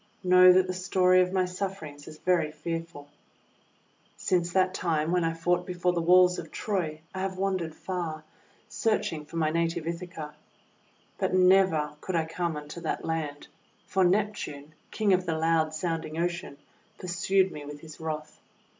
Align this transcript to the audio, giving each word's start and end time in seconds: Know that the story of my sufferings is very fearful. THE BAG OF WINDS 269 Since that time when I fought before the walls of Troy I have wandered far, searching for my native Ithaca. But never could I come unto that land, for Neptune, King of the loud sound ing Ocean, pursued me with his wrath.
Know 0.23 0.51
that 0.51 0.65
the 0.65 0.73
story 0.73 1.21
of 1.21 1.31
my 1.31 1.45
sufferings 1.45 2.07
is 2.07 2.17
very 2.17 2.51
fearful. 2.51 3.03
THE 3.03 4.25
BAG 4.25 4.25
OF 4.25 4.31
WINDS 4.31 4.49
269 4.51 4.51
Since 4.51 4.53
that 4.53 4.73
time 4.73 5.11
when 5.11 5.23
I 5.23 5.33
fought 5.39 5.67
before 5.67 5.93
the 5.93 6.01
walls 6.01 6.39
of 6.39 6.49
Troy 6.51 7.01
I 7.13 7.19
have 7.19 7.37
wandered 7.37 7.75
far, 7.75 8.23
searching 8.67 9.25
for 9.25 9.37
my 9.37 9.51
native 9.51 9.85
Ithaca. 9.85 10.33
But 11.19 11.35
never 11.35 11.95
could 12.01 12.15
I 12.15 12.25
come 12.25 12.57
unto 12.57 12.81
that 12.81 13.05
land, 13.05 13.47
for 13.85 14.03
Neptune, 14.03 14.73
King 14.89 15.13
of 15.13 15.27
the 15.27 15.37
loud 15.37 15.75
sound 15.75 16.03
ing 16.05 16.17
Ocean, 16.17 16.57
pursued 16.97 17.51
me 17.51 17.63
with 17.63 17.81
his 17.81 17.99
wrath. 17.99 18.39